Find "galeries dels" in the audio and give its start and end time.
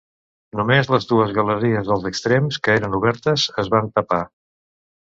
1.35-2.09